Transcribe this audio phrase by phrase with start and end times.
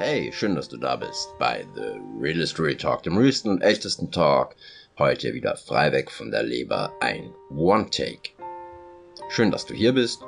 [0.00, 4.10] Hey, schön, dass du da bist bei The Real History Talk, dem realsten und echtesten
[4.10, 4.56] Talk.
[4.98, 8.30] Heute wieder frei weg von der Leber ein One-Take.
[9.28, 10.22] Schön, dass du hier bist.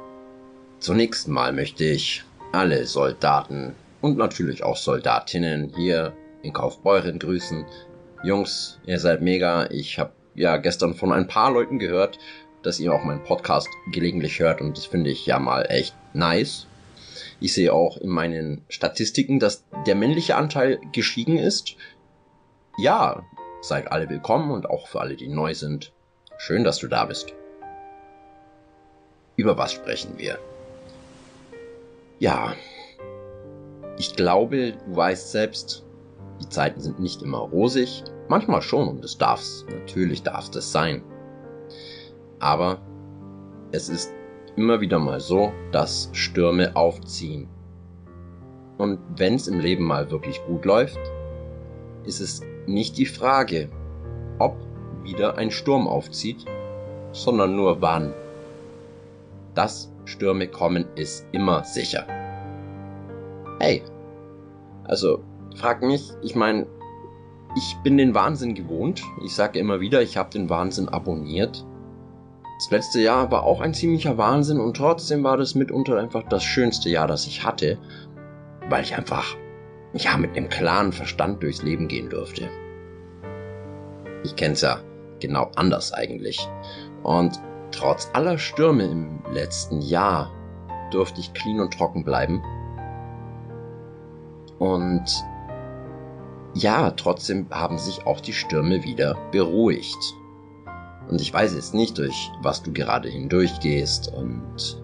[0.79, 6.13] Zunächst mal möchte ich alle Soldaten und natürlich auch Soldatinnen hier
[6.43, 7.67] in Kaufbeuren grüßen.
[8.23, 9.69] Jungs, ihr seid mega.
[9.73, 12.21] Ich habe ja gestern von ein paar Leuten gehört,
[12.63, 16.69] dass ihr auch meinen Podcast gelegentlich hört und das finde ich ja mal echt nice.
[17.41, 21.77] Ich sehe auch in meinen Statistiken, dass der männliche Anteil gestiegen ist.
[22.79, 23.23] Ja,
[23.61, 25.93] seid alle willkommen und auch für alle, die neu sind.
[26.39, 27.35] Schön, dass du da bist.
[29.37, 30.39] Über was sprechen wir?
[32.19, 32.55] Ja,
[33.99, 35.85] ich glaube, du weißt selbst,
[36.41, 41.03] die Zeiten sind nicht immer rosig, manchmal schon und es darf's, natürlich darf es sein.
[42.39, 42.81] Aber
[43.73, 44.13] es ist
[44.57, 47.49] immer wieder mal so, dass Stürme aufziehen.
[48.79, 51.01] Und wenn es im Leben mal wirklich gut läuft,
[52.05, 53.69] ist es nicht die Frage,
[54.39, 54.57] ob
[55.03, 56.45] wieder ein Sturm aufzieht,
[57.13, 58.13] sondern nur wann.
[59.55, 62.07] Dass Stürme kommen, ist immer sicher.
[63.59, 63.83] Hey,
[64.85, 65.21] also
[65.55, 66.67] frag mich, ich meine,
[67.57, 69.03] ich bin den Wahnsinn gewohnt.
[69.25, 71.65] Ich sage immer wieder, ich habe den Wahnsinn abonniert.
[72.59, 76.43] Das letzte Jahr war auch ein ziemlicher Wahnsinn und trotzdem war das mitunter einfach das
[76.43, 77.79] schönste Jahr, das ich hatte,
[78.71, 79.37] weil ich einfach,
[79.93, 82.49] ja, mit einem klaren Verstand durchs Leben gehen durfte.
[84.25, 84.81] Ich kenn's ja
[85.21, 86.49] genau anders eigentlich.
[87.03, 87.39] Und
[87.73, 90.33] trotz aller Stürme im letzten Jahr
[90.91, 92.43] durfte ich clean und trocken bleiben.
[94.59, 95.05] Und
[96.55, 100.15] ja, trotzdem haben sich auch die Stürme wieder beruhigt.
[101.09, 104.83] Und ich weiß jetzt nicht, durch was du gerade hindurchgehst und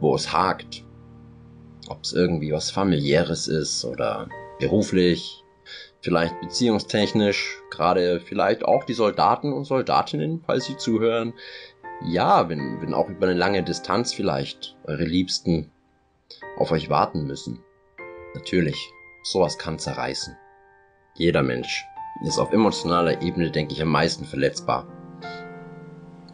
[0.00, 0.84] wo es hakt.
[1.88, 5.44] Ob es irgendwie was familiäres ist oder beruflich,
[6.00, 11.34] vielleicht beziehungstechnisch, gerade vielleicht auch die Soldaten und Soldatinnen, falls sie zuhören.
[12.04, 15.70] Ja, wenn, wenn auch über eine lange Distanz vielleicht eure Liebsten
[16.58, 17.60] auf euch warten müssen.
[18.34, 18.90] Natürlich,
[19.22, 20.36] sowas kann zerreißen.
[21.14, 21.84] Jeder Mensch
[22.24, 24.86] ist auf emotionaler Ebene, denke ich, am meisten verletzbar.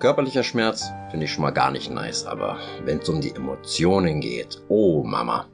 [0.01, 4.23] Körperlicher Schmerz finde ich schon mal gar nicht nice, aber wenn es um die Emotionen
[4.23, 5.47] geht, oh Mama.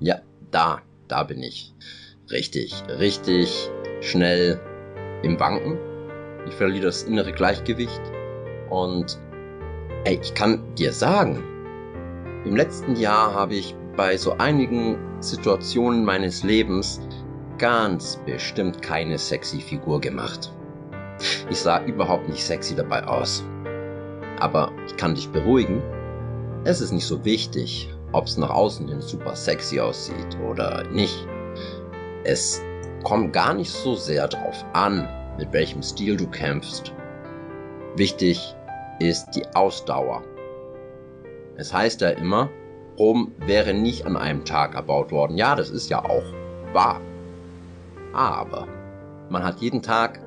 [0.00, 1.74] Ja, da, da bin ich.
[2.30, 4.58] Richtig, richtig schnell
[5.22, 5.78] im Wanken.
[6.46, 8.00] Ich verliere das innere Gleichgewicht.
[8.70, 9.18] Und
[10.04, 11.44] ey, ich kann dir sagen,
[12.46, 17.02] im letzten Jahr habe ich bei so einigen Situationen meines Lebens
[17.58, 20.54] ganz bestimmt keine sexy Figur gemacht.
[21.50, 23.44] Ich sah überhaupt nicht sexy dabei aus.
[24.40, 25.82] Aber ich kann dich beruhigen,
[26.64, 31.26] es ist nicht so wichtig, ob es nach außen hin super sexy aussieht oder nicht.
[32.24, 32.62] Es
[33.02, 36.92] kommt gar nicht so sehr drauf an, mit welchem Stil du kämpfst.
[37.96, 38.54] Wichtig
[38.98, 40.22] ist die Ausdauer.
[41.56, 42.50] Es heißt ja immer,
[42.98, 45.36] Rom wäre nicht an einem Tag erbaut worden.
[45.36, 46.24] Ja, das ist ja auch
[46.72, 47.00] wahr.
[48.12, 48.66] Aber
[49.28, 50.20] man hat jeden Tag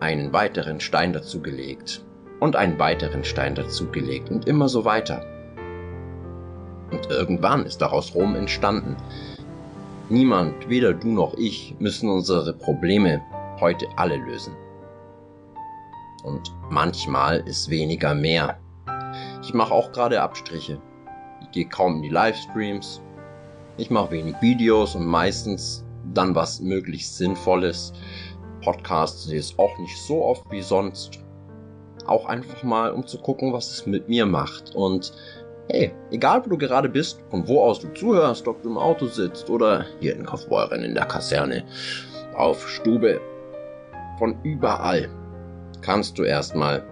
[0.00, 2.02] einen weiteren Stein dazu gelegt
[2.40, 5.24] und einen weiteren Stein dazugelegt und immer so weiter.
[6.90, 8.96] Und irgendwann ist daraus Rom entstanden.
[10.08, 13.22] Niemand, weder du noch ich, müssen unsere Probleme
[13.60, 14.56] heute alle lösen.
[16.24, 18.58] Und manchmal ist weniger mehr.
[19.42, 20.80] Ich mache auch gerade Abstriche.
[21.42, 23.00] Ich gehe kaum in die Livestreams.
[23.76, 27.92] Ich mache wenig Videos und meistens dann was möglichst Sinnvolles.
[28.62, 31.20] Podcasts sehe ich auch nicht so oft wie sonst
[32.06, 34.74] auch einfach mal, um zu gucken, was es mit mir macht.
[34.74, 35.12] Und
[35.68, 39.06] hey, egal wo du gerade bist, von wo aus du zuhörst, ob du im Auto
[39.06, 41.64] sitzt oder hier in Kaufbeuren in der Kaserne,
[42.36, 43.20] auf Stube,
[44.18, 45.08] von überall
[45.82, 46.84] kannst du erstmal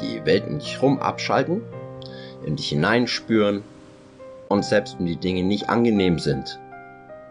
[0.00, 1.62] die Welt um dich herum abschalten,
[2.44, 3.62] in dich hineinspüren
[4.48, 6.58] und selbst wenn die Dinge nicht angenehm sind,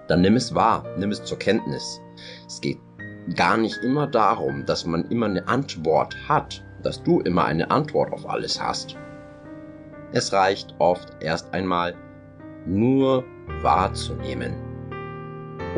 [0.07, 1.99] dann nimm es wahr, nimm es zur Kenntnis.
[2.47, 2.77] Es geht
[3.35, 8.13] gar nicht immer darum, dass man immer eine Antwort hat, dass du immer eine Antwort
[8.13, 8.95] auf alles hast.
[10.11, 11.95] Es reicht oft erst einmal
[12.65, 13.23] nur
[13.61, 14.53] wahrzunehmen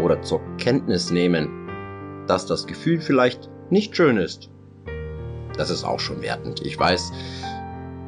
[0.03, 1.49] oder zur Kenntnis nehmen,
[2.27, 4.49] dass das Gefühl vielleicht nicht schön ist.
[5.57, 7.11] Das ist auch schon wertend, ich weiß,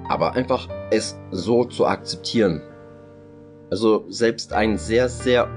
[0.07, 2.61] aber einfach es so zu akzeptieren.
[3.71, 5.47] Also selbst ein sehr, sehr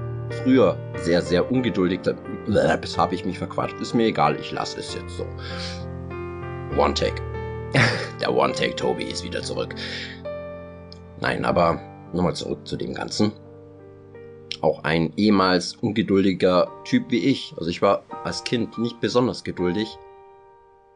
[0.43, 2.15] früher sehr, sehr ungeduldiger,
[2.47, 5.27] das habe ich mich verquatscht, ist mir egal, ich lasse es jetzt so.
[6.79, 7.32] One Take.
[8.21, 9.75] Der One-Take-Toby ist wieder zurück.
[11.21, 11.81] Nein, aber
[12.13, 13.33] nochmal zurück zu dem Ganzen.
[14.61, 19.99] auch ein ehemals ungeduldiger Typ wie ich, also ich war als Kind nicht besonders geduldig,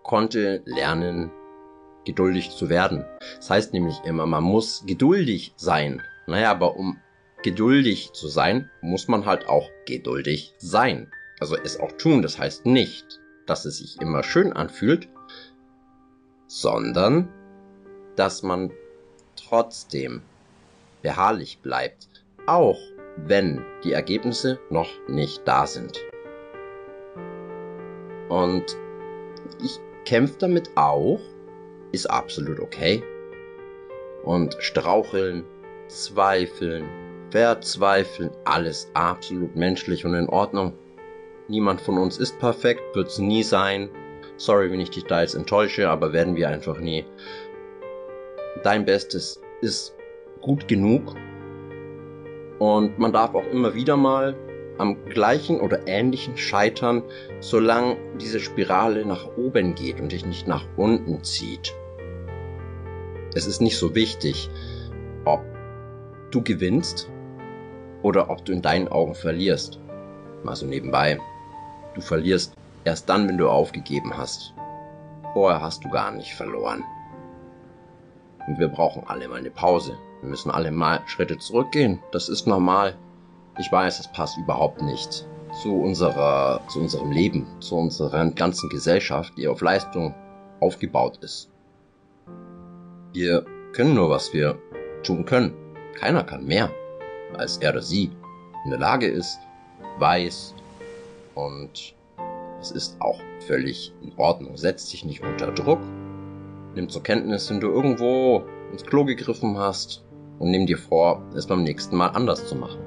[0.02, 1.30] konnte lernen,
[2.04, 3.04] geduldig zu werden.
[3.36, 6.00] Das heißt nämlich immer, man muss geduldig sein.
[6.28, 6.98] Naja, aber um
[7.42, 11.10] geduldig zu sein, muss man halt auch geduldig sein.
[11.40, 12.22] Also es auch tun.
[12.22, 15.08] Das heißt nicht, dass es sich immer schön anfühlt,
[16.46, 17.28] sondern
[18.16, 18.72] dass man
[19.36, 20.22] trotzdem
[21.02, 22.78] beharrlich bleibt, auch
[23.16, 26.00] wenn die Ergebnisse noch nicht da sind.
[28.28, 28.76] Und
[29.62, 31.20] ich kämpfe damit auch,
[31.92, 33.02] ist absolut okay.
[34.24, 35.44] Und straucheln,
[35.88, 36.88] zweifeln,
[37.30, 40.72] verzweifeln, alles absolut menschlich und in Ordnung.
[41.48, 43.88] Niemand von uns ist perfekt, wird's nie sein.
[44.38, 47.04] Sorry, wenn ich dich da jetzt enttäusche, aber werden wir einfach nie.
[48.62, 49.94] Dein Bestes ist
[50.40, 51.14] gut genug.
[52.58, 54.36] Und man darf auch immer wieder mal
[54.78, 57.02] am gleichen oder ähnlichen scheitern,
[57.40, 61.74] solange diese Spirale nach oben geht und dich nicht nach unten zieht.
[63.34, 64.50] Es ist nicht so wichtig,
[65.24, 65.40] ob
[66.30, 67.10] du gewinnst
[68.02, 69.80] oder ob du in deinen Augen verlierst.
[70.42, 71.18] Mal so nebenbei.
[71.94, 72.54] Du verlierst
[72.86, 74.54] erst dann, wenn du aufgegeben hast.
[75.32, 76.84] Vorher hast du gar nicht verloren.
[78.46, 79.98] Und wir brauchen alle mal eine Pause.
[80.20, 81.98] Wir müssen alle mal Schritte zurückgehen.
[82.12, 82.96] Das ist normal.
[83.58, 85.26] Ich weiß, es passt überhaupt nicht
[85.62, 90.14] zu unserer, zu unserem Leben, zu unserer ganzen Gesellschaft, die auf Leistung
[90.60, 91.50] aufgebaut ist.
[93.12, 94.58] Wir können nur, was wir
[95.02, 95.52] tun können.
[95.98, 96.70] Keiner kann mehr,
[97.36, 98.12] als er oder sie
[98.64, 99.38] in der Lage ist,
[99.98, 100.54] weiß
[101.34, 101.95] und
[102.60, 104.56] es ist auch völlig in Ordnung.
[104.56, 105.80] Setz dich nicht unter Druck.
[106.74, 110.04] Nimm zur Kenntnis, wenn du irgendwo ins Klo gegriffen hast
[110.38, 112.80] und nimm dir vor, es beim nächsten Mal anders zu machen.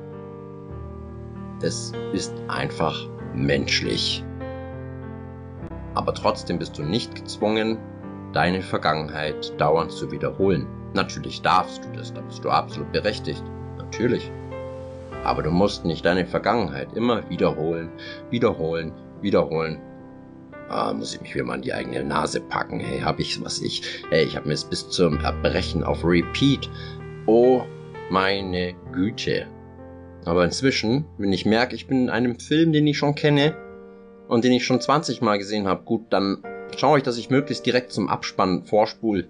[1.61, 4.23] Es ist einfach menschlich.
[5.93, 7.77] Aber trotzdem bist du nicht gezwungen,
[8.33, 10.67] deine Vergangenheit dauernd zu wiederholen.
[10.93, 13.43] Natürlich darfst du das, da bist du absolut berechtigt.
[13.77, 14.31] Natürlich.
[15.23, 17.89] Aber du musst nicht deine Vergangenheit immer wiederholen,
[18.29, 19.79] wiederholen, wiederholen.
[20.69, 22.79] Ah, muss ich mich wieder mal an die eigene Nase packen.
[22.79, 23.81] Hey, hab ich was ich.
[24.09, 26.69] Hey, ich habe mir es bis zum Erbrechen auf Repeat.
[27.25, 27.63] Oh
[28.11, 29.47] meine Güte.
[30.25, 33.55] Aber inzwischen, wenn ich merke, ich bin in einem Film, den ich schon kenne
[34.27, 36.43] und den ich schon 20 Mal gesehen habe, gut, dann
[36.77, 39.27] schaue ich, dass ich möglichst direkt zum Abspann vorspul.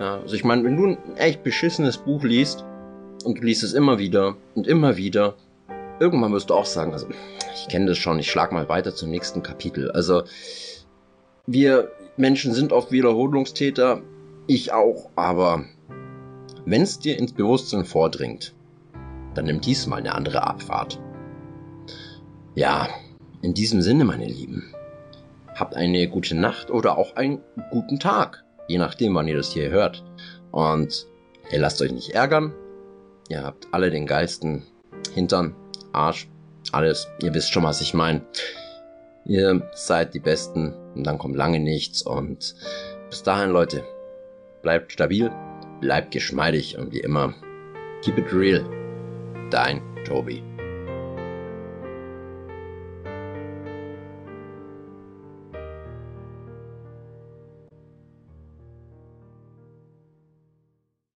[0.00, 2.64] Ja, also ich meine, wenn du ein echt beschissenes Buch liest
[3.24, 5.36] und du liest es immer wieder und immer wieder,
[6.00, 7.06] irgendwann wirst du auch sagen, also
[7.54, 9.90] ich kenne das schon, ich schlag mal weiter zum nächsten Kapitel.
[9.90, 10.22] Also
[11.46, 14.02] wir Menschen sind oft Wiederholungstäter,
[14.46, 15.64] ich auch, aber
[16.66, 18.54] wenn es dir ins Bewusstsein vordringt,
[19.34, 21.00] dann nimm diesmal eine andere Abfahrt.
[22.54, 22.88] Ja,
[23.42, 24.74] in diesem Sinne, meine Lieben,
[25.54, 27.40] habt eine gute Nacht oder auch einen
[27.70, 30.04] guten Tag, je nachdem, wann ihr das hier hört.
[30.50, 31.06] Und
[31.50, 32.54] ihr lasst euch nicht ärgern.
[33.28, 34.62] Ihr habt alle den geilsten
[35.12, 35.56] Hintern,
[35.94, 36.28] Arsch,
[36.72, 37.08] alles.
[37.22, 38.22] Ihr wisst schon, was ich meine.
[39.24, 42.02] Ihr seid die Besten und dann kommt lange nichts.
[42.02, 42.54] Und
[43.08, 43.84] bis dahin, Leute,
[44.62, 45.30] bleibt stabil,
[45.80, 47.34] bleibt geschmeidig und wie immer,
[48.02, 48.64] keep it real.
[49.50, 50.42] Dein Tobi.